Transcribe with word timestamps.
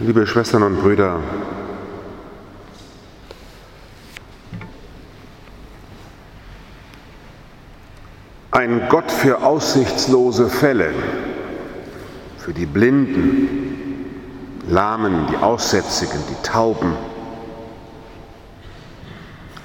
Liebe 0.00 0.26
Schwestern 0.26 0.62
und 0.62 0.80
Brüder, 0.80 1.20
ein 8.50 8.88
Gott 8.88 9.12
für 9.12 9.42
aussichtslose 9.42 10.48
Fälle, 10.48 10.92
für 12.38 12.52
die 12.52 12.66
Blinden, 12.66 14.62
Lahmen, 14.66 15.26
die 15.30 15.36
Aussätzigen, 15.36 16.18
die 16.30 16.42
Tauben, 16.42 16.94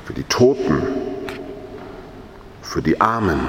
für 0.05 0.13
die 0.13 0.25
Toten, 0.25 0.83
für 2.61 2.81
die 2.81 2.99
Armen. 2.99 3.39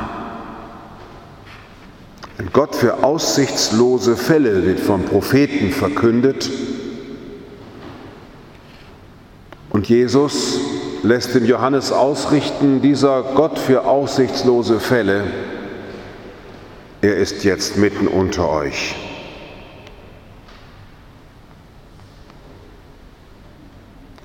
Gott 2.53 2.75
für 2.75 3.05
aussichtslose 3.05 4.17
Fälle 4.17 4.65
wird 4.65 4.81
vom 4.81 5.05
Propheten 5.05 5.71
verkündet. 5.71 6.51
Und 9.71 9.89
Jesus 9.89 10.59
lässt 11.03 11.35
dem 11.35 11.45
Johannes 11.45 11.93
ausrichten, 11.93 12.81
dieser 12.81 13.23
Gott 13.23 13.59
für 13.59 13.85
aussichtslose 13.85 14.81
Fälle, 14.81 15.25
er 17.01 17.17
ist 17.17 17.45
jetzt 17.45 17.77
mitten 17.77 18.09
unter 18.09 18.49
euch. 18.49 18.97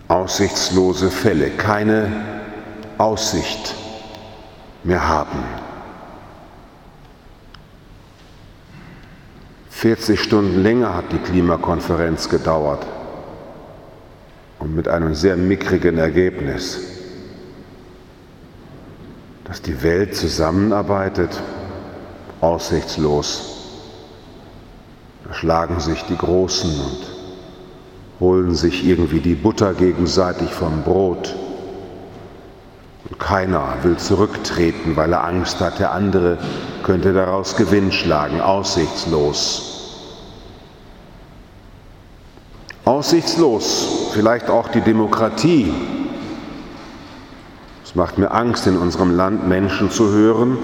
Aussichtslose 0.07 1.11
Fälle, 1.11 1.51
keine 1.51 2.11
Aussicht 2.97 3.75
mehr 4.83 5.07
haben. 5.07 5.62
40 9.83 10.17
Stunden 10.17 10.63
länger 10.63 10.95
hat 10.95 11.11
die 11.11 11.17
Klimakonferenz 11.17 12.29
gedauert 12.29 12.87
und 14.59 14.73
mit 14.73 14.87
einem 14.87 15.13
sehr 15.13 15.35
mickrigen 15.35 15.97
Ergebnis, 15.97 16.79
dass 19.43 19.61
die 19.61 19.83
Welt 19.83 20.15
zusammenarbeitet, 20.15 21.37
aussichtslos. 22.39 23.57
Da 25.27 25.33
schlagen 25.33 25.81
sich 25.81 26.01
die 26.03 26.17
Großen 26.17 26.71
und 26.79 28.21
holen 28.21 28.55
sich 28.55 28.87
irgendwie 28.87 29.19
die 29.19 29.35
Butter 29.35 29.73
gegenseitig 29.73 30.49
vom 30.49 30.83
Brot. 30.83 31.35
Und 33.09 33.19
keiner 33.19 33.79
will 33.81 33.97
zurücktreten, 33.97 34.95
weil 34.95 35.11
er 35.11 35.25
Angst 35.25 35.59
hat, 35.59 35.79
der 35.79 35.91
andere 35.91 36.37
könnte 36.83 37.11
daraus 37.11 37.57
Gewinn 37.57 37.91
schlagen, 37.91 38.39
aussichtslos. 38.39 39.71
Aussichtslos, 42.85 44.09
vielleicht 44.11 44.49
auch 44.49 44.67
die 44.67 44.81
Demokratie. 44.81 45.73
Es 47.85 47.95
macht 47.95 48.17
mir 48.17 48.31
Angst, 48.31 48.67
in 48.67 48.77
unserem 48.77 49.15
Land 49.15 49.47
Menschen 49.47 49.89
zu 49.89 50.09
hören, 50.09 50.57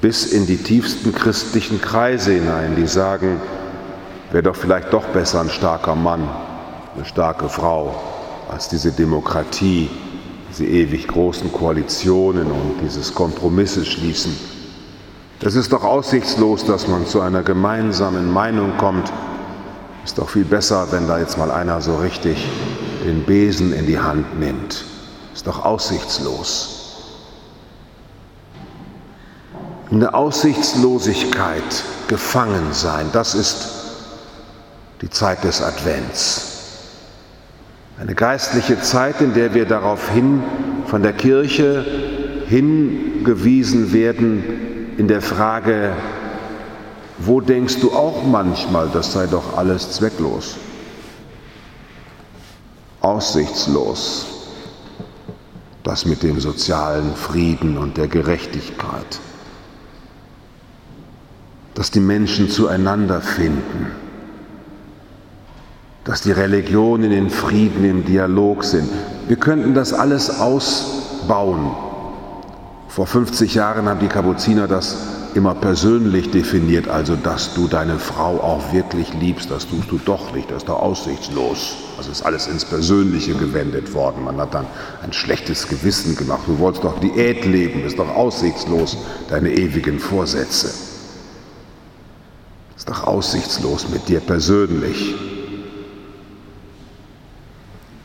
bis 0.00 0.26
in 0.26 0.46
die 0.46 0.58
tiefsten 0.58 1.12
christlichen 1.12 1.80
Kreise 1.80 2.32
hinein, 2.32 2.76
die 2.76 2.86
sagen, 2.86 3.40
wäre 4.30 4.44
doch 4.44 4.54
vielleicht 4.54 4.92
doch 4.92 5.04
besser 5.06 5.40
ein 5.40 5.50
starker 5.50 5.96
Mann, 5.96 6.28
eine 6.94 7.04
starke 7.04 7.48
Frau, 7.48 7.96
als 8.48 8.68
diese 8.68 8.92
Demokratie, 8.92 9.90
diese 10.48 10.64
ewig 10.64 11.08
großen 11.08 11.52
Koalitionen 11.52 12.46
und 12.46 12.80
dieses 12.84 13.14
Kompromisse 13.14 13.84
schließen. 13.84 14.36
Es 15.40 15.56
ist 15.56 15.72
doch 15.72 15.82
aussichtslos, 15.82 16.64
dass 16.64 16.86
man 16.86 17.04
zu 17.06 17.20
einer 17.20 17.42
gemeinsamen 17.42 18.32
Meinung 18.32 18.76
kommt, 18.76 19.12
ist 20.04 20.18
doch 20.18 20.30
viel 20.30 20.44
besser, 20.44 20.88
wenn 20.90 21.06
da 21.06 21.18
jetzt 21.18 21.38
mal 21.38 21.50
einer 21.50 21.80
so 21.80 21.96
richtig 21.96 22.48
den 23.04 23.24
Besen 23.24 23.72
in 23.72 23.86
die 23.86 23.98
Hand 23.98 24.38
nimmt. 24.38 24.84
Ist 25.34 25.46
doch 25.46 25.64
aussichtslos. 25.64 26.76
In 29.90 30.00
der 30.00 30.14
Aussichtslosigkeit 30.14 31.84
gefangen 32.08 32.72
sein, 32.72 33.06
das 33.12 33.34
ist 33.34 33.68
die 35.00 35.10
Zeit 35.10 35.42
des 35.44 35.62
Advents. 35.62 36.46
Eine 37.98 38.14
geistliche 38.14 38.80
Zeit, 38.80 39.20
in 39.20 39.34
der 39.34 39.52
wir 39.54 39.66
daraufhin 39.66 40.42
von 40.86 41.02
der 41.02 41.12
Kirche 41.12 41.84
hingewiesen 42.48 43.92
werden 43.92 44.94
in 44.96 45.06
der 45.06 45.22
Frage, 45.22 45.92
wo 47.20 47.40
denkst 47.40 47.80
du 47.80 47.92
auch 47.92 48.24
manchmal, 48.24 48.88
das 48.88 49.12
sei 49.12 49.26
doch 49.26 49.56
alles 49.56 49.92
zwecklos, 49.92 50.56
aussichtslos, 53.02 54.26
das 55.82 56.06
mit 56.06 56.22
dem 56.22 56.40
sozialen 56.40 57.14
Frieden 57.14 57.76
und 57.76 57.98
der 57.98 58.08
Gerechtigkeit, 58.08 59.20
dass 61.74 61.90
die 61.90 62.00
Menschen 62.00 62.48
zueinander 62.48 63.20
finden, 63.20 63.88
dass 66.04 66.22
die 66.22 66.32
Religionen 66.32 67.12
in 67.12 67.28
Frieden, 67.28 67.84
im 67.84 68.04
Dialog 68.06 68.64
sind. 68.64 68.88
Wir 69.28 69.36
könnten 69.36 69.74
das 69.74 69.92
alles 69.92 70.30
ausbauen. 70.30 71.70
Vor 72.88 73.06
50 73.06 73.54
Jahren 73.54 73.88
haben 73.88 74.00
die 74.00 74.08
Kapuziner 74.08 74.66
das 74.66 74.96
immer 75.34 75.54
persönlich 75.54 76.30
definiert, 76.30 76.88
also 76.88 77.16
dass 77.16 77.54
du 77.54 77.68
deine 77.68 77.98
Frau 77.98 78.40
auch 78.40 78.72
wirklich 78.72 79.12
liebst, 79.14 79.50
das 79.50 79.66
tust 79.66 79.90
du 79.90 79.98
doch 80.04 80.32
nicht, 80.34 80.50
das 80.50 80.58
ist 80.58 80.68
doch 80.68 80.80
aussichtslos. 80.80 81.76
Also 81.96 82.10
ist 82.10 82.22
alles 82.22 82.46
ins 82.46 82.64
Persönliche 82.64 83.34
gewendet 83.34 83.92
worden. 83.92 84.24
Man 84.24 84.38
hat 84.38 84.54
dann 84.54 84.66
ein 85.02 85.12
schlechtes 85.12 85.68
Gewissen 85.68 86.16
gemacht. 86.16 86.42
Du 86.46 86.58
wolltest 86.58 86.84
doch 86.84 86.98
Diät 86.98 87.44
leben, 87.44 87.84
ist 87.84 87.98
doch 87.98 88.08
aussichtslos, 88.08 88.96
deine 89.28 89.50
ewigen 89.50 89.98
Vorsätze. 89.98 90.72
Ist 92.76 92.88
doch 92.88 93.06
aussichtslos 93.06 93.88
mit 93.90 94.08
dir 94.08 94.20
persönlich. 94.20 95.14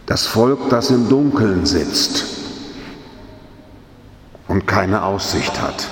Das 0.06 0.26
Volk, 0.28 0.70
das 0.70 0.90
im 0.92 1.08
Dunkeln 1.08 1.66
sitzt 1.66 2.26
und 4.48 4.68
keine 4.68 5.04
Aussicht 5.04 5.62
hat. 5.62 5.88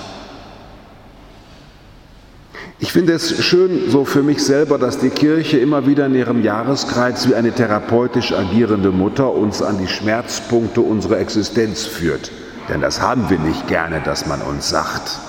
Ich 2.80 2.92
finde 2.92 3.14
es 3.14 3.44
schön 3.44 3.90
so 3.90 4.04
für 4.04 4.24
mich 4.24 4.44
selber, 4.44 4.78
dass 4.78 4.98
die 4.98 5.10
Kirche 5.10 5.58
immer 5.58 5.88
wieder 5.88 6.08
in 6.08 6.16
ihrem 6.16 6.44
Jahreskreis 6.44 7.30
wie 7.30 7.36
eine 7.36 7.52
therapeutisch 7.52 8.34
agierende 8.34 8.92
Mutter 8.92 9.32
uns 9.32 9.62
an 9.62 9.78
die 9.78 9.88
Schmerzpunkte 9.88 10.82
unserer 10.82 11.20
Existenz 11.20 11.84
führt. 11.86 12.32
Denn 12.70 12.82
das 12.82 13.02
haben 13.02 13.30
wir 13.30 13.40
nicht 13.40 13.68
gerne, 13.68 14.02
dass 14.02 14.26
man 14.26 14.42
uns 14.42 14.70
sagt, 14.70 15.20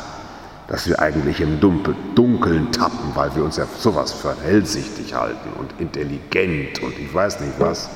dass 0.69 0.89
wir 0.89 1.01
eigentlich 1.01 1.41
im 1.41 1.61
Dunkeln 1.61 2.73
tappen, 2.73 3.11
weil 3.15 3.35
wir 3.37 3.45
uns 3.45 3.57
ja 3.57 3.67
sowas 3.79 4.13
für 4.13 4.35
hellsichtig 4.43 5.15
halten 5.15 5.51
und 5.59 5.75
intelligent 5.79 6.83
und 6.83 6.99
ich 6.99 7.13
weiß 7.13 7.41
nicht 7.41 7.55
was. 7.59 7.91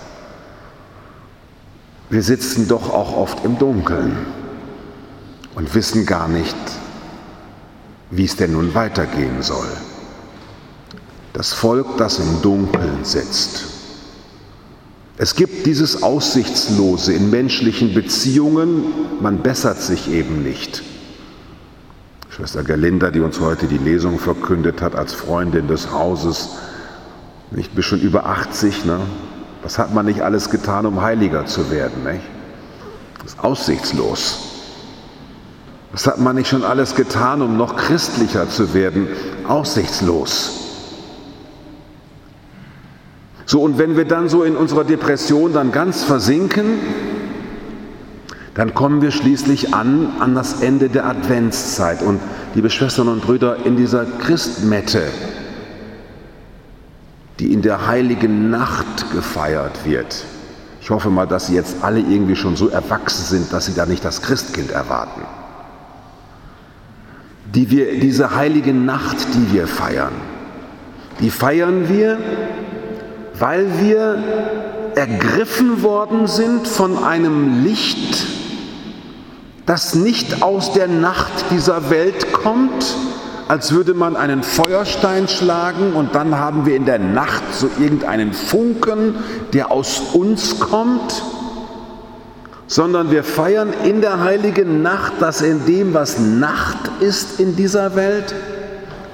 Wir 2.10 2.22
sitzen 2.22 2.69
doch 2.69 2.92
auch 2.92 3.16
oft 3.16 3.44
im 3.44 3.58
Dunkeln 3.58 4.16
und 5.54 5.75
wissen 5.75 6.06
gar 6.06 6.28
nicht, 6.28 6.56
wie 8.10 8.24
es 8.24 8.36
denn 8.36 8.52
nun 8.52 8.74
weitergehen 8.74 9.42
soll. 9.42 9.69
Das 11.32 11.52
Volk, 11.52 11.98
das 11.98 12.19
im 12.19 12.42
Dunkeln 12.42 13.04
sitzt. 13.04 13.64
Es 15.19 15.34
gibt 15.34 15.66
dieses 15.66 16.02
Aussichtslose 16.02 17.12
in 17.12 17.30
menschlichen 17.30 17.92
Beziehungen, 17.92 18.84
man 19.20 19.38
bessert 19.38 19.80
sich 19.80 20.10
eben 20.10 20.42
nicht. 20.42 20.82
Schwester 22.30 22.62
Gerlinda, 22.62 23.10
die 23.10 23.20
uns 23.20 23.41
heute 23.41 23.66
die 23.66 23.78
Lesung 23.78 24.20
verkündet 24.20 24.80
hat, 24.80 24.94
als 24.94 25.12
Freundin 25.12 25.66
des 25.66 25.90
Hauses, 25.90 26.50
nicht 27.50 27.75
bis 27.75 27.84
schon 27.84 28.00
über 28.00 28.26
80, 28.26 28.84
ne? 28.84 29.00
Was 29.62 29.76
hat 29.76 29.93
man 29.93 30.06
nicht 30.06 30.20
alles 30.20 30.50
getan, 30.50 30.87
um 30.87 31.02
heiliger 31.02 31.46
zu 31.46 31.70
werden, 31.70 32.04
nicht? 32.04 32.22
Das 33.22 33.32
ist 33.32 33.40
aussichtslos. 33.40 34.48
Was 35.93 36.06
hat 36.06 36.19
man 36.19 36.37
nicht 36.37 36.49
schon 36.49 36.64
alles 36.64 36.94
getan, 36.94 37.40
um 37.43 37.56
noch 37.56 37.76
christlicher 37.76 38.49
zu 38.49 38.75
werden? 38.75 39.08
Aussichtslos. 39.46 40.64
So, 43.46 43.62
und 43.62 43.79
wenn 43.79 43.96
wir 43.96 44.05
dann 44.05 44.29
so 44.29 44.43
in 44.43 44.56
unserer 44.56 44.85
Depression 44.85 45.55
dann 45.55 45.73
ganz 45.73 46.05
versinken, 46.05 46.79
dann 48.52 48.75
kommen 48.75 49.00
wir 49.00 49.11
schließlich 49.11 49.73
an 49.73 50.12
an 50.19 50.35
das 50.35 50.61
Ende 50.61 50.90
der 50.90 51.06
Adventszeit. 51.06 52.02
Und 52.02 52.20
liebe 52.55 52.69
Schwestern 52.69 53.08
und 53.08 53.23
Brüder, 53.23 53.64
in 53.64 53.76
dieser 53.76 54.05
Christmette, 54.05 55.05
die 57.38 57.55
in 57.55 57.62
der 57.62 57.87
heiligen 57.87 58.50
Nacht 58.50 59.11
gefeiert 59.12 59.87
wird, 59.87 60.25
ich 60.82 60.90
hoffe 60.90 61.08
mal, 61.08 61.26
dass 61.26 61.46
Sie 61.46 61.55
jetzt 61.55 61.76
alle 61.82 62.00
irgendwie 62.00 62.37
schon 62.37 62.56
so 62.56 62.69
erwachsen 62.69 63.25
sind, 63.25 63.52
dass 63.52 63.67
Sie 63.67 63.75
da 63.75 63.87
nicht 63.87 64.05
das 64.05 64.20
Christkind 64.20 64.73
erwarten 64.73 65.23
die 67.55 67.71
wir, 67.71 67.99
diese 67.99 68.35
heilige 68.35 68.75
Nacht, 68.75 69.17
die 69.35 69.53
wir 69.53 69.67
feiern, 69.67 70.12
Die 71.21 71.31
feiern 71.31 71.89
wir, 71.89 72.19
weil 73.39 73.67
wir 73.81 74.23
ergriffen 74.95 75.83
worden 75.83 76.27
sind 76.27 76.69
von 76.69 77.03
einem 77.03 77.65
Licht, 77.65 78.27
das 79.67 79.95
nicht 79.95 80.43
aus 80.43 80.73
der 80.73 80.89
Nacht 80.89 81.33
dieser 81.50 81.91
Welt 81.91 82.33
kommt, 82.33 82.97
als 83.49 83.73
würde 83.73 83.95
man 83.95 84.17
einen 84.17 84.43
Feuerstein 84.43 85.27
schlagen 85.27 85.95
und 85.95 86.15
dann 86.15 86.39
haben 86.39 86.67
wir 86.67 86.77
in 86.77 86.85
der 86.85 86.99
Nacht 86.99 87.43
so 87.53 87.69
irgendeinen 87.81 88.33
Funken, 88.33 89.15
der 89.53 89.73
aus 89.73 90.00
uns 90.12 90.61
kommt, 90.61 91.23
sondern 92.69 93.11
wir 93.11 93.25
feiern 93.25 93.73
in 93.85 94.03
der 94.03 94.20
heiligen 94.20 94.82
Nacht, 94.82 95.15
dass 95.20 95.41
in 95.41 95.65
dem, 95.65 95.94
was 95.94 96.19
Nacht 96.19 96.76
ist 97.00 97.41
in 97.41 97.56
dieser 97.56 97.97
Welt, 97.97 98.35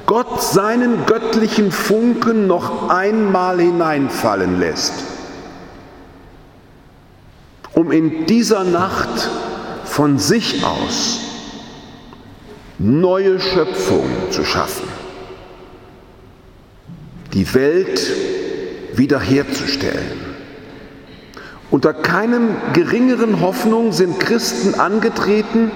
Gott 0.06 0.42
seinen 0.42 1.06
göttlichen 1.06 1.70
Funken 1.70 2.48
noch 2.48 2.90
einmal 2.90 3.60
hineinfallen 3.60 4.58
lässt, 4.58 4.92
um 7.72 7.92
in 7.92 8.26
dieser 8.26 8.64
Nacht 8.64 9.30
von 9.84 10.18
sich 10.18 10.64
aus 10.64 11.20
neue 12.78 13.40
Schöpfung 13.40 14.04
zu 14.30 14.44
schaffen, 14.44 14.88
die 17.32 17.54
Welt 17.54 18.00
wiederherzustellen. 18.94 20.23
Unter 21.70 21.92
keinem 21.92 22.50
geringeren 22.72 23.40
Hoffnung 23.40 23.92
sind 23.92 24.20
Christen 24.20 24.78
angetreten, 24.78 25.70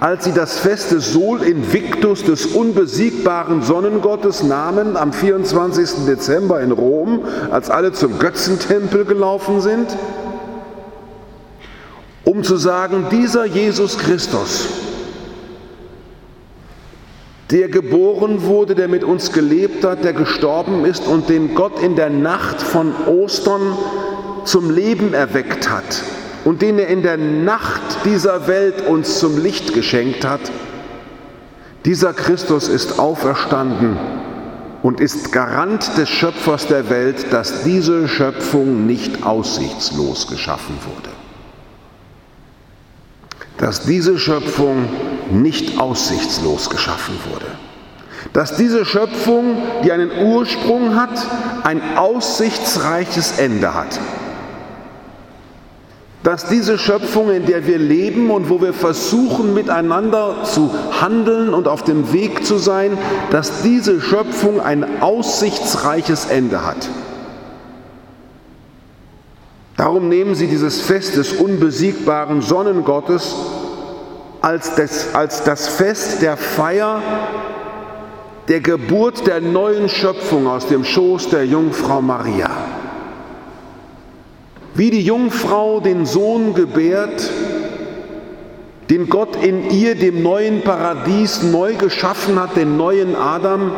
als 0.00 0.24
sie 0.24 0.32
das 0.32 0.58
Fest 0.58 0.90
des 0.90 1.12
Sol 1.12 1.42
Invictus 1.42 2.24
des 2.24 2.46
unbesiegbaren 2.46 3.62
Sonnengottes 3.62 4.42
nahmen 4.42 4.96
am 4.96 5.12
24. 5.12 6.06
Dezember 6.06 6.60
in 6.60 6.72
Rom, 6.72 7.20
als 7.52 7.70
alle 7.70 7.92
zum 7.92 8.18
Götzentempel 8.18 9.04
gelaufen 9.04 9.60
sind, 9.60 9.96
um 12.24 12.42
zu 12.42 12.56
sagen, 12.56 13.06
dieser 13.12 13.44
Jesus 13.44 13.96
Christus, 13.96 14.66
der 17.52 17.68
geboren 17.68 18.42
wurde, 18.42 18.74
der 18.74 18.88
mit 18.88 19.04
uns 19.04 19.32
gelebt 19.32 19.84
hat, 19.84 20.02
der 20.02 20.14
gestorben 20.14 20.84
ist 20.84 21.06
und 21.06 21.28
den 21.28 21.54
Gott 21.54 21.80
in 21.80 21.94
der 21.94 22.10
Nacht 22.10 22.60
von 22.60 22.92
Ostern 23.06 23.76
zum 24.44 24.70
Leben 24.70 25.14
erweckt 25.14 25.70
hat 25.70 26.02
und 26.44 26.62
den 26.62 26.78
er 26.78 26.88
in 26.88 27.02
der 27.02 27.16
Nacht 27.16 27.82
dieser 28.04 28.46
Welt 28.46 28.86
uns 28.86 29.18
zum 29.18 29.42
Licht 29.42 29.74
geschenkt 29.74 30.24
hat, 30.24 30.40
dieser 31.84 32.12
Christus 32.12 32.68
ist 32.68 32.98
auferstanden 32.98 33.96
und 34.82 35.00
ist 35.00 35.32
Garant 35.32 35.96
des 35.96 36.08
Schöpfers 36.08 36.66
der 36.66 36.90
Welt, 36.90 37.32
dass 37.32 37.62
diese 37.64 38.08
Schöpfung 38.08 38.86
nicht 38.86 39.24
aussichtslos 39.24 40.28
geschaffen 40.28 40.76
wurde. 40.84 41.10
Dass 43.58 43.84
diese 43.84 44.18
Schöpfung 44.18 44.88
nicht 45.30 45.80
aussichtslos 45.80 46.70
geschaffen 46.70 47.14
wurde. 47.30 47.46
Dass 48.32 48.56
diese 48.56 48.84
Schöpfung, 48.84 49.56
die 49.84 49.92
einen 49.92 50.10
Ursprung 50.24 50.96
hat, 50.96 51.26
ein 51.64 51.80
aussichtsreiches 51.96 53.38
Ende 53.38 53.74
hat 53.74 53.98
dass 56.22 56.46
diese 56.46 56.78
Schöpfung, 56.78 57.30
in 57.30 57.46
der 57.46 57.66
wir 57.66 57.78
leben 57.78 58.30
und 58.30 58.48
wo 58.48 58.60
wir 58.60 58.72
versuchen 58.72 59.54
miteinander 59.54 60.44
zu 60.44 60.70
handeln 61.00 61.52
und 61.52 61.66
auf 61.66 61.82
dem 61.82 62.12
Weg 62.12 62.46
zu 62.46 62.58
sein, 62.58 62.96
dass 63.30 63.62
diese 63.62 64.00
Schöpfung 64.00 64.60
ein 64.60 65.02
aussichtsreiches 65.02 66.26
Ende 66.26 66.64
hat. 66.64 66.88
Darum 69.76 70.08
nehmen 70.08 70.36
Sie 70.36 70.46
dieses 70.46 70.80
Fest 70.80 71.16
des 71.16 71.32
unbesiegbaren 71.32 72.40
Sonnengottes 72.40 73.34
als 74.40 74.76
das, 74.76 75.14
als 75.14 75.42
das 75.42 75.66
Fest 75.66 76.22
der 76.22 76.36
Feier 76.36 77.00
der 78.48 78.60
Geburt 78.60 79.26
der 79.26 79.40
neuen 79.40 79.88
Schöpfung 79.88 80.46
aus 80.46 80.66
dem 80.66 80.84
Schoß 80.84 81.30
der 81.30 81.46
Jungfrau 81.46 82.00
Maria. 82.00 82.50
Wie 84.74 84.90
die 84.90 85.02
Jungfrau 85.02 85.80
den 85.80 86.06
Sohn 86.06 86.54
gebärt, 86.54 87.30
den 88.88 89.08
Gott 89.08 89.36
in 89.42 89.70
ihr, 89.70 89.94
dem 89.94 90.22
neuen 90.22 90.62
Paradies, 90.62 91.42
neu 91.42 91.74
geschaffen 91.74 92.40
hat, 92.40 92.56
den 92.56 92.76
neuen 92.76 93.14
Adam, 93.14 93.72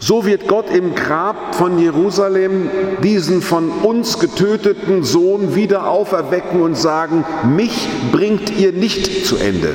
so 0.00 0.24
wird 0.24 0.46
Gott 0.46 0.70
im 0.70 0.94
Grab 0.94 1.56
von 1.56 1.78
Jerusalem 1.78 2.70
diesen 3.02 3.42
von 3.42 3.70
uns 3.70 4.20
getöteten 4.20 5.02
Sohn 5.02 5.56
wieder 5.56 5.88
auferwecken 5.88 6.62
und 6.62 6.76
sagen, 6.76 7.24
mich 7.56 7.88
bringt 8.12 8.56
ihr 8.56 8.72
nicht 8.72 9.26
zu 9.26 9.36
Ende. 9.36 9.74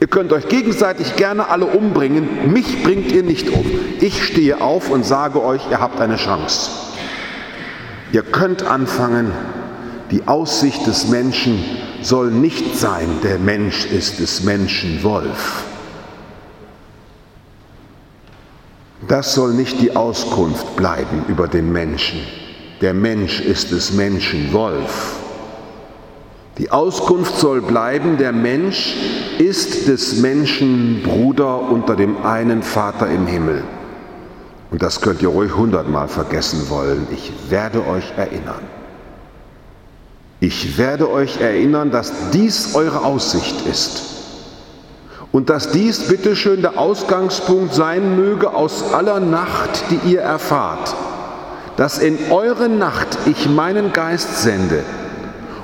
Ihr 0.00 0.06
könnt 0.06 0.32
euch 0.32 0.48
gegenseitig 0.48 1.16
gerne 1.16 1.48
alle 1.48 1.64
umbringen, 1.64 2.52
mich 2.52 2.82
bringt 2.82 3.10
ihr 3.10 3.22
nicht 3.22 3.48
um. 3.48 3.64
Ich 4.00 4.22
stehe 4.22 4.60
auf 4.60 4.90
und 4.90 5.06
sage 5.06 5.42
euch, 5.42 5.62
ihr 5.70 5.80
habt 5.80 5.98
eine 6.00 6.16
Chance. 6.16 6.70
Ihr 8.16 8.22
könnt 8.22 8.62
anfangen, 8.62 9.30
die 10.10 10.26
Aussicht 10.26 10.86
des 10.86 11.08
Menschen 11.08 11.62
soll 12.00 12.30
nicht 12.30 12.74
sein, 12.74 13.06
der 13.22 13.38
Mensch 13.38 13.84
ist 13.84 14.20
des 14.20 14.42
Menschen 14.42 15.02
Wolf. 15.02 15.64
Das 19.06 19.34
soll 19.34 19.52
nicht 19.52 19.82
die 19.82 19.94
Auskunft 19.94 20.76
bleiben 20.76 21.26
über 21.28 21.46
den 21.46 21.70
Menschen. 21.70 22.20
Der 22.80 22.94
Mensch 22.94 23.40
ist 23.40 23.70
des 23.70 23.92
Menschen 23.92 24.50
Wolf. 24.54 25.16
Die 26.56 26.70
Auskunft 26.70 27.36
soll 27.36 27.60
bleiben, 27.60 28.16
der 28.16 28.32
Mensch 28.32 28.96
ist 29.36 29.88
des 29.88 30.22
Menschen 30.22 31.02
Bruder 31.02 31.70
unter 31.70 31.94
dem 31.96 32.24
einen 32.24 32.62
Vater 32.62 33.10
im 33.10 33.26
Himmel. 33.26 33.62
Und 34.76 34.82
das 34.82 35.00
könnt 35.00 35.22
ihr 35.22 35.30
ruhig 35.30 35.56
hundertmal 35.56 36.06
vergessen 36.06 36.68
wollen. 36.68 37.06
Ich 37.10 37.32
werde 37.48 37.86
euch 37.86 38.12
erinnern. 38.18 38.60
Ich 40.38 40.76
werde 40.76 41.10
euch 41.10 41.40
erinnern, 41.40 41.90
dass 41.90 42.12
dies 42.34 42.74
eure 42.74 43.02
Aussicht 43.02 43.66
ist. 43.66 44.02
Und 45.32 45.48
dass 45.48 45.70
dies 45.70 46.08
bitteschön 46.08 46.60
der 46.60 46.78
Ausgangspunkt 46.78 47.72
sein 47.72 48.16
möge 48.16 48.52
aus 48.52 48.92
aller 48.92 49.18
Nacht, 49.18 49.82
die 49.88 50.10
ihr 50.10 50.20
erfahrt. 50.20 50.94
Dass 51.78 51.96
in 51.96 52.18
eure 52.30 52.68
Nacht 52.68 53.16
ich 53.24 53.48
meinen 53.48 53.94
Geist 53.94 54.42
sende. 54.42 54.84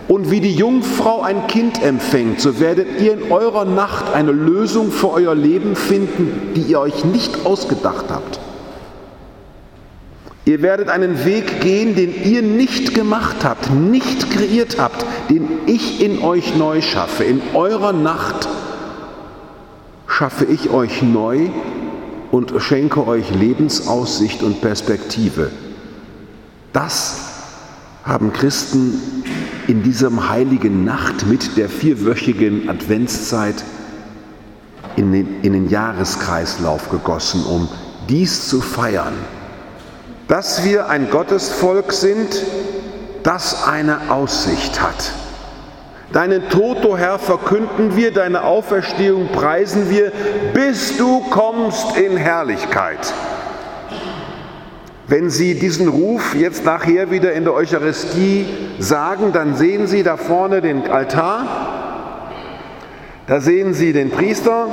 Und 0.09 0.31
wie 0.31 0.41
die 0.41 0.55
Jungfrau 0.55 1.21
ein 1.21 1.49
Kind 1.49 1.83
empfängt, 1.83 2.41
so 2.41 2.61
werdet 2.61 2.99
ihr 2.99 3.13
in 3.13 3.31
eurer 3.31 3.67
Nacht 3.67 4.15
eine 4.15 4.33
Lösung 4.33 4.91
für 4.91 5.11
euer 5.11 5.35
Leben 5.35 5.77
finden, 5.77 6.55
die 6.57 6.63
ihr 6.63 6.81
euch 6.81 7.05
nicht 7.05 7.45
ausgedacht 7.45 8.07
habt. 8.09 8.41
Ihr 10.53 10.61
werdet 10.61 10.91
einen 10.91 11.25
Weg 11.25 11.63
gehen, 11.63 11.95
den 11.95 12.13
ihr 12.25 12.43
nicht 12.43 12.93
gemacht 12.93 13.37
habt, 13.43 13.71
nicht 13.71 14.31
kreiert 14.31 14.77
habt, 14.79 15.03
den 15.31 15.49
ich 15.65 16.03
in 16.03 16.19
euch 16.19 16.55
neu 16.57 16.83
schaffe. 16.83 17.25
In 17.25 17.41
eurer 17.55 17.95
Nacht 17.95 18.51
schaffe 20.07 20.45
ich 20.45 20.69
euch 20.69 21.01
neu 21.01 21.49
und 22.31 22.53
schenke 22.59 23.07
euch 23.07 23.35
Lebensaussicht 23.35 24.43
und 24.43 24.61
Perspektive. 24.61 25.51
Das 26.75 27.21
haben 28.05 28.35
Christen 28.35 29.01
in 29.69 29.83
diesem 29.83 30.29
heiligen 30.29 30.85
Nacht 30.85 31.27
mit 31.27 31.57
der 31.57 31.71
vierwöchigen 31.71 32.69
Adventszeit 32.69 33.65
in 34.97 35.13
den, 35.13 35.41
in 35.41 35.55
den 35.55 35.71
Jahreskreislauf 35.71 36.91
gegossen, 36.91 37.43
um 37.43 37.69
dies 38.11 38.49
zu 38.51 38.61
feiern 38.61 39.15
dass 40.29 40.65
wir 40.65 40.89
ein 40.89 41.11
Gottesvolk 41.11 41.93
sind, 41.93 42.43
das 43.23 43.67
eine 43.67 44.11
Aussicht 44.11 44.81
hat. 44.81 45.13
Deinen 46.13 46.51
Tod, 46.51 46.85
o 46.85 46.91
oh 46.91 46.97
Herr, 46.97 47.19
verkünden 47.19 47.97
wir, 47.97 48.13
deine 48.13 48.45
Auferstehung 48.45 49.29
preisen 49.29 49.89
wir, 49.89 50.13
bis 50.53 50.99
du 50.99 51.21
kommst 51.31 51.97
in 51.97 52.19
Herrlichkeit. 52.19 53.15
Wenn 55.07 55.31
Sie 55.31 55.59
diesen 55.59 55.89
Ruf 55.89 56.35
jetzt 56.35 56.65
nachher 56.65 57.11
wieder 57.11 57.33
in 57.33 57.45
der 57.45 57.55
Eucharistie 57.55 58.47
sagen, 58.79 59.33
dann 59.33 59.57
sehen 59.57 59.87
Sie 59.87 60.03
da 60.03 60.17
vorne 60.17 60.61
den 60.61 60.91
Altar, 60.91 61.47
da 63.27 63.41
sehen 63.41 63.73
Sie 63.73 63.93
den 63.93 64.11
Priester, 64.11 64.69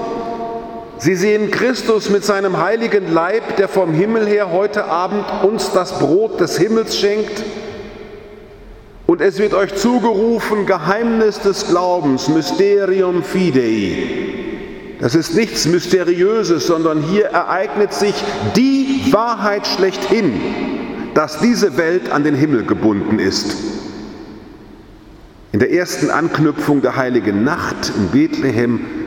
Sie 1.00 1.16
sehen 1.16 1.50
Christus 1.50 2.10
mit 2.10 2.26
seinem 2.26 2.62
heiligen 2.62 3.14
Leib, 3.14 3.56
der 3.56 3.70
vom 3.70 3.94
Himmel 3.94 4.28
her 4.28 4.52
heute 4.52 4.84
Abend 4.84 5.24
uns 5.44 5.72
das 5.72 5.98
Brot 5.98 6.42
des 6.42 6.58
Himmels 6.58 6.98
schenkt. 6.98 7.42
Und 9.08 9.22
es 9.22 9.40
wird 9.40 9.54
euch 9.54 9.74
zugerufen, 9.76 10.66
Geheimnis 10.66 11.40
des 11.40 11.68
Glaubens, 11.68 12.28
Mysterium 12.28 13.24
Fidei. 13.24 13.96
Das 15.00 15.16
ist 15.16 15.36
nichts 15.36 15.66
Mysteriöses, 15.68 16.68
sondern 16.68 17.02
hier 17.02 17.28
ereignet 17.28 17.94
sich 17.94 18.14
die 18.58 19.06
Wahrheit 19.12 19.68
schlechthin, 19.68 20.34
dass 21.14 21.40
diese 21.40 21.78
Welt 21.78 22.12
an 22.12 22.26
den 22.26 22.36
Himmel 22.36 22.66
gebunden 22.66 23.20
ist. 23.20 23.56
In 25.54 25.60
der 25.60 25.72
ersten 25.72 26.10
Anknüpfung 26.10 26.82
der 26.82 26.98
heiligen 26.98 27.46
Nacht 27.46 27.94
in 27.96 28.10
Bethlehem 28.10 28.99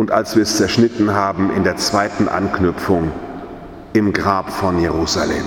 und 0.00 0.12
als 0.12 0.34
wir 0.34 0.44
es 0.44 0.56
zerschnitten 0.56 1.12
haben, 1.12 1.50
in 1.54 1.62
der 1.62 1.76
zweiten 1.76 2.26
Anknüpfung 2.26 3.12
im 3.92 4.14
Grab 4.14 4.50
von 4.50 4.80
Jerusalem. 4.80 5.44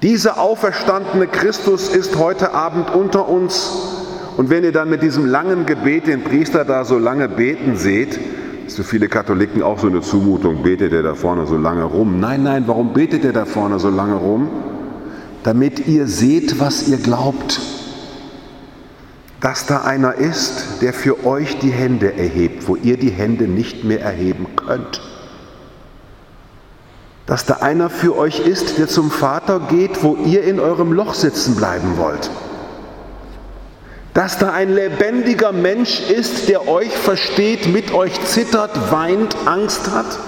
Dieser 0.00 0.38
auferstandene 0.38 1.26
Christus 1.26 1.88
ist 1.88 2.16
heute 2.20 2.54
Abend 2.54 2.94
unter 2.94 3.28
uns. 3.28 3.72
Und 4.36 4.48
wenn 4.48 4.62
ihr 4.62 4.70
dann 4.70 4.88
mit 4.88 5.02
diesem 5.02 5.26
langen 5.26 5.66
Gebet 5.66 6.06
den 6.06 6.22
Priester 6.22 6.64
da 6.64 6.84
so 6.84 6.98
lange 6.98 7.28
beten 7.28 7.74
seht, 7.74 8.16
ist 8.64 8.76
für 8.76 8.84
viele 8.84 9.08
Katholiken 9.08 9.60
auch 9.60 9.80
so 9.80 9.88
eine 9.88 10.02
Zumutung, 10.02 10.62
betet 10.62 10.92
er 10.92 11.02
da 11.02 11.16
vorne 11.16 11.44
so 11.48 11.56
lange 11.56 11.82
rum. 11.82 12.20
Nein, 12.20 12.44
nein, 12.44 12.62
warum 12.68 12.92
betet 12.92 13.24
er 13.24 13.32
da 13.32 13.44
vorne 13.44 13.80
so 13.80 13.90
lange 13.90 14.14
rum? 14.14 14.50
Damit 15.42 15.88
ihr 15.88 16.06
seht, 16.06 16.60
was 16.60 16.86
ihr 16.86 16.98
glaubt. 16.98 17.60
Dass 19.42 19.66
da 19.66 19.82
einer 19.82 20.14
ist, 20.14 20.80
der 20.80 20.94
für 20.94 21.26
euch 21.26 21.58
die 21.58 21.72
Hände 21.72 22.16
erhebt, 22.16 22.66
wo 22.66 22.76
ihr 22.76 22.96
die 22.96 23.10
Hände 23.10 23.48
nicht 23.48 23.84
mehr 23.84 24.00
erheben 24.00 24.46
könnt 24.56 25.02
dass 27.26 27.46
da 27.46 27.54
einer 27.54 27.88
für 27.88 28.16
euch 28.16 28.40
ist, 28.40 28.78
der 28.78 28.88
zum 28.88 29.10
Vater 29.10 29.60
geht, 29.60 30.02
wo 30.02 30.16
ihr 30.16 30.44
in 30.44 30.58
eurem 30.58 30.92
Loch 30.92 31.14
sitzen 31.14 31.54
bleiben 31.54 31.96
wollt. 31.96 32.30
Dass 34.12 34.38
da 34.38 34.52
ein 34.52 34.74
lebendiger 34.74 35.52
Mensch 35.52 36.10
ist, 36.10 36.48
der 36.48 36.68
euch 36.68 36.90
versteht, 36.90 37.72
mit 37.72 37.94
euch 37.94 38.22
zittert, 38.26 38.92
weint, 38.92 39.34
Angst 39.46 39.90
hat. 39.92 40.18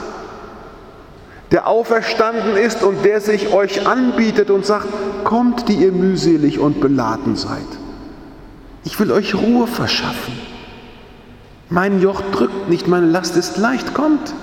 Der 1.50 1.66
auferstanden 1.66 2.56
ist 2.56 2.82
und 2.82 3.04
der 3.04 3.20
sich 3.20 3.52
euch 3.52 3.86
anbietet 3.86 4.50
und 4.50 4.64
sagt, 4.64 4.86
kommt, 5.24 5.68
die 5.68 5.74
ihr 5.74 5.92
mühselig 5.92 6.58
und 6.58 6.80
beladen 6.80 7.36
seid. 7.36 7.66
Ich 8.84 9.00
will 9.00 9.10
euch 9.10 9.34
Ruhe 9.34 9.66
verschaffen. 9.66 10.34
Mein 11.70 12.00
Joch 12.00 12.20
drückt 12.32 12.68
nicht, 12.68 12.86
meine 12.86 13.06
Last 13.06 13.36
ist 13.36 13.56
leicht, 13.56 13.94
kommt. 13.94 14.34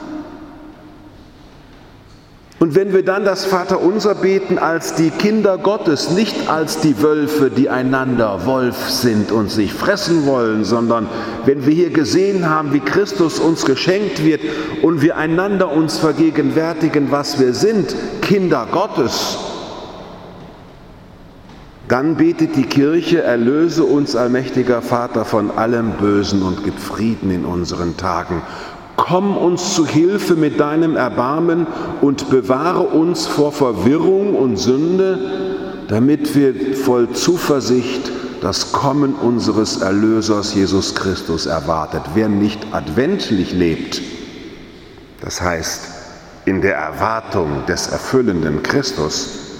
Und 2.61 2.75
wenn 2.75 2.93
wir 2.93 3.03
dann 3.03 3.25
das 3.25 3.45
Vaterunser 3.45 4.13
beten 4.13 4.59
als 4.59 4.93
die 4.93 5.09
Kinder 5.09 5.57
Gottes, 5.57 6.11
nicht 6.11 6.47
als 6.47 6.79
die 6.79 7.01
Wölfe, 7.01 7.49
die 7.49 7.69
einander 7.69 8.45
Wolf 8.45 8.87
sind 8.87 9.31
und 9.31 9.49
sich 9.49 9.73
fressen 9.73 10.27
wollen, 10.27 10.63
sondern 10.63 11.07
wenn 11.45 11.65
wir 11.65 11.73
hier 11.73 11.89
gesehen 11.89 12.47
haben, 12.47 12.71
wie 12.71 12.79
Christus 12.79 13.39
uns 13.39 13.65
geschenkt 13.65 14.23
wird 14.23 14.41
und 14.83 15.01
wir 15.01 15.17
einander 15.17 15.71
uns 15.71 15.97
vergegenwärtigen, 15.97 17.09
was 17.09 17.39
wir 17.39 17.55
sind, 17.55 17.95
Kinder 18.21 18.67
Gottes, 18.71 19.37
dann 21.91 22.15
betet 22.15 22.55
die 22.55 22.63
Kirche, 22.63 23.21
erlöse 23.21 23.83
uns, 23.83 24.15
allmächtiger 24.15 24.81
Vater, 24.81 25.25
von 25.25 25.51
allem 25.51 25.91
Bösen 25.99 26.41
und 26.41 26.63
gib 26.63 26.79
Frieden 26.79 27.31
in 27.31 27.43
unseren 27.43 27.97
Tagen. 27.97 28.41
Komm 28.95 29.35
uns 29.35 29.73
zu 29.73 29.85
Hilfe 29.85 30.35
mit 30.35 30.57
deinem 30.61 30.95
Erbarmen 30.95 31.67
und 31.99 32.29
bewahre 32.29 32.83
uns 32.83 33.27
vor 33.27 33.51
Verwirrung 33.51 34.35
und 34.35 34.55
Sünde, 34.55 35.19
damit 35.89 36.33
wir 36.33 36.77
voll 36.77 37.09
Zuversicht 37.11 38.09
das 38.39 38.71
Kommen 38.71 39.13
unseres 39.13 39.81
Erlösers 39.81 40.55
Jesus 40.55 40.95
Christus 40.95 41.45
erwartet. 41.45 42.03
Wer 42.13 42.29
nicht 42.29 42.67
adventlich 42.71 43.51
lebt, 43.51 44.01
das 45.19 45.41
heißt 45.41 45.89
in 46.45 46.61
der 46.61 46.75
Erwartung 46.75 47.65
des 47.67 47.87
erfüllenden 47.87 48.63
Christus, 48.63 49.50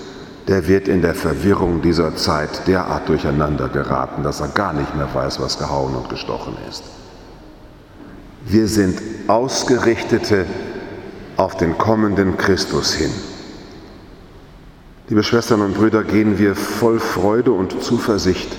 der 0.48 0.68
wird 0.68 0.88
in 0.88 1.02
der 1.02 1.16
Verwirrung 1.16 1.82
dieser 1.82 2.16
Zeit 2.16 2.68
derart 2.68 3.08
durcheinander 3.10 3.70
geraten, 3.70 4.24
dass 4.24 4.40
er 4.40 4.50
gar 4.50 4.74
nicht 4.74 4.96
mehr 4.96 5.14
weiß, 5.14 5.40
was 5.40 5.60
gehauen 5.60 5.96
und 5.96 6.10
gestochen 6.10 6.56
ist. 6.70 6.84
Wir 8.46 8.68
sind 8.68 9.00
Ausgerichtete 9.28 10.46
auf 11.38 11.58
den 11.58 11.78
kommenden 11.78 12.38
Christus 12.38 12.94
hin. 12.94 13.12
Liebe 15.08 15.24
Schwestern 15.24 15.62
und 15.62 15.76
Brüder, 15.76 16.04
gehen 16.04 16.40
wir 16.40 16.56
voll 16.56 17.00
Freude 17.00 17.52
und 17.52 17.84
Zuversicht 17.84 18.50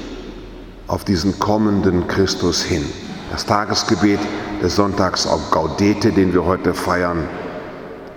auf 0.87 1.05
diesen 1.05 1.39
kommenden 1.39 2.07
Christus 2.07 2.63
hin. 2.63 2.85
Das 3.31 3.47
Tagesgebet 3.47 4.21
des 4.63 4.77
Sonntags 4.77 5.27
auf 5.27 5.51
Gaudete, 5.51 6.13
den 6.13 6.33
wir 6.33 6.45
heute 6.45 6.75
feiern, 6.75 7.27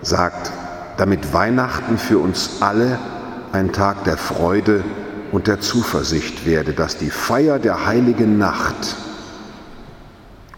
sagt, 0.02 0.52
damit 0.98 1.34
Weihnachten 1.34 1.98
für 1.98 2.20
uns 2.20 2.62
alle 2.62 3.00
ein 3.56 3.72
Tag 3.72 4.04
der 4.04 4.18
Freude 4.18 4.84
und 5.32 5.48
der 5.48 5.62
Zuversicht 5.62 6.46
werde, 6.46 6.74
dass 6.74 6.98
die 6.98 7.10
Feier 7.10 7.58
der 7.58 7.86
heiligen 7.86 8.38
Nacht 8.38 8.98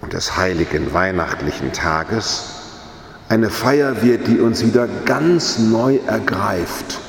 und 0.01 0.13
des 0.13 0.35
heiligen 0.35 0.93
weihnachtlichen 0.93 1.73
Tages 1.73 2.45
eine 3.29 3.51
Feier 3.51 4.01
wird, 4.01 4.27
die 4.27 4.39
uns 4.39 4.65
wieder 4.65 4.87
ganz 5.05 5.59
neu 5.59 5.99
ergreift, 6.07 6.99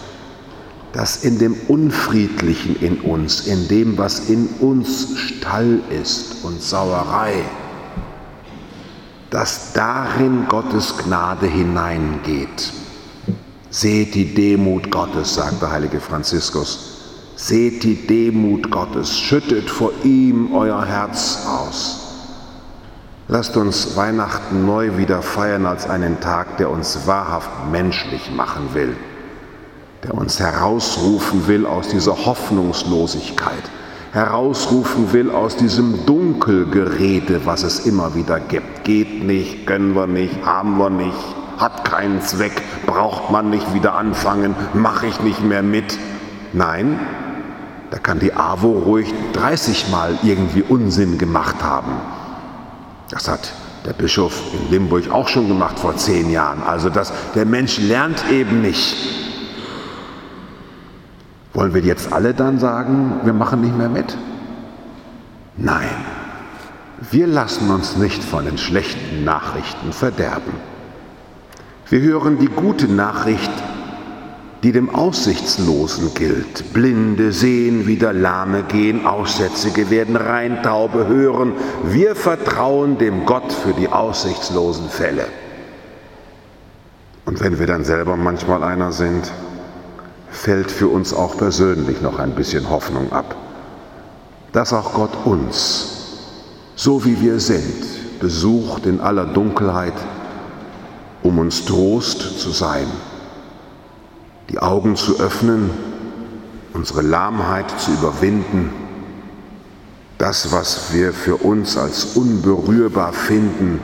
dass 0.93 1.25
in 1.25 1.39
dem 1.39 1.55
Unfriedlichen 1.69 2.77
in 2.81 3.01
uns, 3.01 3.47
in 3.47 3.67
dem, 3.69 3.97
was 3.97 4.29
in 4.29 4.47
uns 4.61 5.19
Stall 5.19 5.81
ist 5.89 6.45
und 6.45 6.61
Sauerei, 6.61 7.33
dass 9.31 9.73
darin 9.73 10.49
Gottes 10.49 10.99
Gnade 10.99 11.47
hineingeht. 11.47 12.73
Seht 13.71 14.15
die 14.15 14.35
Demut 14.35 14.91
Gottes, 14.91 15.35
sagt 15.35 15.61
der 15.61 15.71
heilige 15.71 16.01
Franziskus. 16.01 16.97
Seht 17.37 17.85
die 17.85 18.07
Demut 18.07 18.71
Gottes, 18.71 19.19
schüttet 19.19 19.69
vor 19.71 19.93
ihm 20.05 20.55
euer 20.55 20.85
Herz 20.85 21.47
aus. 21.47 22.09
Lasst 23.29 23.59
uns 23.59 23.95
Weihnachten 23.95 24.65
neu 24.65 24.97
wieder 24.97 25.21
feiern 25.21 25.67
als 25.67 25.89
einen 25.89 26.19
Tag, 26.19 26.57
der 26.57 26.71
uns 26.71 27.07
wahrhaft 27.07 27.51
menschlich 27.71 28.31
machen 28.31 28.71
will, 28.73 28.97
der 30.03 30.15
uns 30.15 30.41
herausrufen 30.41 31.47
will 31.47 31.67
aus 31.67 31.89
dieser 31.89 32.25
Hoffnungslosigkeit, 32.25 33.63
herausrufen 34.13 35.13
will 35.13 35.31
aus 35.31 35.57
diesem 35.57 36.07
Dunkelgerede, 36.07 37.43
was 37.45 37.63
es 37.63 37.81
immer 37.81 38.15
wieder 38.15 38.41
gibt. 38.41 38.85
Geht 38.85 39.25
nicht, 39.25 39.67
können 39.67 39.95
wir 39.95 40.07
nicht, 40.07 40.45
haben 40.45 40.79
wir 40.79 40.91
nicht, 40.91 41.17
hat 41.59 41.85
keinen 41.85 42.23
Zweck, 42.23 42.63
braucht 42.87 43.31
man 43.31 43.51
nicht 43.51 43.75
wieder 43.75 43.95
anfangen, 43.95 44.55
mache 44.75 45.07
ich 45.07 45.21
nicht 45.21 45.43
mehr 45.45 45.63
mit. 45.63 45.99
Nein, 46.53 46.99
da 47.91 47.99
kann 47.99 48.19
die 48.19 48.33
AWO 48.33 48.79
ruhig 48.79 49.13
30 49.35 49.89
Mal 49.91 50.19
irgendwie 50.23 50.63
Unsinn 50.63 51.19
gemacht 51.19 51.63
haben. 51.63 51.93
Das 53.11 53.29
hat 53.29 53.53
der 53.87 53.93
Bischof 53.93 54.41
in 54.53 54.71
Limburg 54.71 55.11
auch 55.11 55.29
schon 55.29 55.49
gemacht 55.49 55.79
vor 55.79 55.97
zehn 55.97 56.31
Jahren. 56.31 56.63
Also 56.63 56.91
dass 56.91 57.13
der 57.35 57.47
Mensch 57.47 57.79
lernt 57.79 58.25
eben 58.31 58.61
nicht. 58.61 59.28
Wollen 61.55 61.75
wir 61.75 61.83
jetzt 61.83 62.13
alle 62.13 62.35
dann 62.35 62.59
sagen, 62.59 63.21
wir 63.25 63.33
machen 63.33 63.61
nicht 63.61 63.77
mehr 63.77 63.89
mit? 63.89 64.17
Nein, 65.57 65.89
wir 67.11 67.27
lassen 67.27 67.71
uns 67.71 67.97
nicht 67.97 68.23
von 68.23 68.45
den 68.45 68.59
schlechten 68.59 69.25
Nachrichten 69.25 69.93
verderben. 69.93 70.53
Wir 71.89 72.01
hören 72.01 72.39
die 72.39 72.49
gute 72.49 72.87
Nachricht, 72.87 73.51
die 74.63 74.73
dem 74.73 74.95
Aussichtslosen 74.95 76.13
gilt. 76.15 76.73
Blinde 76.73 77.33
sehen, 77.33 77.87
wieder 77.87 78.13
Lahme 78.13 78.65
gehen, 78.65 79.07
Aussätzige 79.07 79.89
werden 79.89 80.17
rein, 80.17 80.63
Taube 80.63 81.07
hören. 81.07 81.53
Wir 81.85 82.15
vertrauen 82.15 82.99
dem 82.99 83.25
Gott 83.25 83.53
für 83.53 83.73
die 83.73 83.89
aussichtslosen 83.89 84.89
Fälle. 84.91 85.27
Und 87.25 87.41
wenn 87.41 87.59
wir 87.59 87.67
dann 87.67 87.85
selber 87.85 88.17
manchmal 88.17 88.65
einer 88.65 88.91
sind, 88.93 89.31
fällt 90.31 90.71
für 90.71 90.89
uns 90.89 91.13
auch 91.13 91.37
persönlich 91.37 92.01
noch 92.01 92.19
ein 92.19 92.35
bisschen 92.35 92.69
Hoffnung 92.71 93.13
ab, 93.13 93.37
dass 94.53 94.73
auch 94.73 94.95
Gott 94.95 95.13
uns, 95.25 95.87
so 96.75 97.05
wie 97.05 97.21
wir 97.21 97.41
sind, 97.41 98.21
besucht 98.21 98.87
in 98.87 99.01
aller 99.01 99.27
Dunkelheit, 99.27 99.95
um 101.23 101.39
uns 101.39 101.65
Trost 101.65 102.41
zu 102.41 102.51
sein 102.51 102.87
die 104.51 104.59
Augen 104.61 104.97
zu 104.97 105.21
öffnen, 105.21 105.71
unsere 106.73 107.03
Lahmheit 107.03 107.71
zu 107.79 107.93
überwinden, 107.93 108.71
das, 110.17 110.53
was 110.53 110.93
wir 110.93 111.13
für 111.13 111.37
uns 111.37 111.77
als 111.77 112.17
unberührbar 112.17 113.13
finden, 113.13 113.81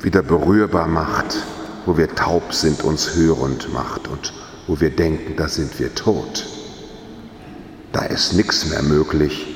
wieder 0.00 0.22
berührbar 0.22 0.86
macht, 0.88 1.36
wo 1.86 1.96
wir 1.96 2.14
taub 2.14 2.52
sind, 2.52 2.82
uns 2.82 3.14
hörend 3.14 3.72
macht 3.72 4.08
und 4.08 4.32
wo 4.68 4.78
wir 4.80 4.90
denken, 4.90 5.34
da 5.36 5.48
sind 5.48 5.80
wir 5.80 5.94
tot. 5.94 6.46
Da 7.90 8.04
ist 8.04 8.34
nichts 8.34 8.66
mehr 8.66 8.82
möglich, 8.82 9.46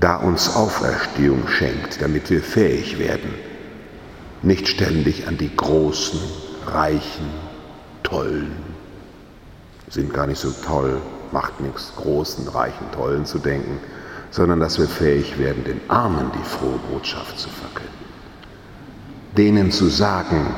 da 0.00 0.16
uns 0.16 0.54
Auferstehung 0.54 1.48
schenkt, 1.48 2.00
damit 2.00 2.30
wir 2.30 2.40
fähig 2.40 3.00
werden, 3.00 3.34
nicht 4.42 4.68
ständig 4.68 5.26
an 5.26 5.36
die 5.36 5.54
großen, 5.54 6.20
reichen, 6.66 7.28
tollen, 8.04 8.52
sind 9.90 10.14
gar 10.14 10.28
nicht 10.28 10.38
so 10.38 10.52
toll, 10.64 11.00
macht 11.32 11.60
nichts, 11.60 11.92
großen, 11.96 12.46
reichen, 12.48 12.86
tollen 12.92 13.26
zu 13.26 13.38
denken, 13.38 13.80
sondern 14.30 14.60
dass 14.60 14.78
wir 14.78 14.86
fähig 14.86 15.38
werden, 15.38 15.64
den 15.64 15.80
Armen 15.88 16.30
die 16.38 16.44
frohe 16.44 16.78
Botschaft 16.92 17.38
zu 17.38 17.48
verkünden. 17.48 17.88
Denen 19.36 19.72
zu 19.72 19.88
sagen, 19.88 20.54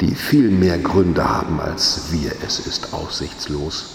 die 0.00 0.14
viel 0.14 0.50
mehr 0.50 0.78
Gründe 0.78 1.28
haben 1.28 1.60
als 1.60 2.12
wir, 2.12 2.32
es 2.46 2.60
ist 2.60 2.92
aussichtslos. 2.92 3.92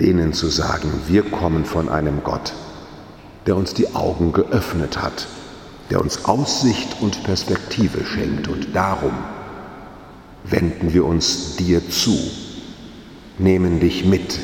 Denen 0.00 0.32
zu 0.32 0.48
sagen, 0.48 0.90
wir 1.06 1.22
kommen 1.22 1.64
von 1.64 1.88
einem 1.88 2.22
Gott, 2.22 2.52
der 3.46 3.56
uns 3.56 3.74
die 3.74 3.94
Augen 3.94 4.32
geöffnet 4.32 5.00
hat, 5.00 5.26
der 5.90 6.00
uns 6.00 6.24
Aussicht 6.24 7.00
und 7.00 7.24
Perspektive 7.24 8.04
schenkt 8.04 8.48
und 8.48 8.74
darum 8.74 9.12
wenden 10.44 10.92
wir 10.92 11.04
uns 11.04 11.56
dir 11.56 11.88
zu, 11.88 12.16
nehmen 13.38 13.80
dich 13.80 14.04
mit, 14.04 14.38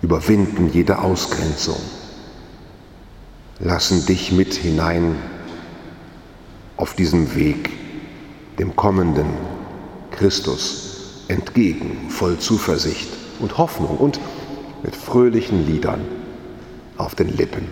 überwinden 0.00 0.70
jede 0.72 1.00
Ausgrenzung, 1.00 1.80
lassen 3.58 4.06
dich 4.06 4.32
mit 4.32 4.54
hinein 4.54 5.16
auf 6.76 6.94
diesem 6.94 7.34
Weg 7.34 7.77
dem 8.58 8.74
kommenden 8.76 9.26
Christus 10.10 11.24
entgegen, 11.28 12.10
voll 12.10 12.38
Zuversicht 12.38 13.08
und 13.40 13.58
Hoffnung 13.58 13.96
und 13.98 14.18
mit 14.82 14.96
fröhlichen 14.96 15.66
Liedern 15.66 16.00
auf 16.96 17.14
den 17.14 17.36
Lippen. 17.36 17.66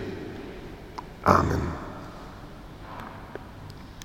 Amen. 1.23 1.86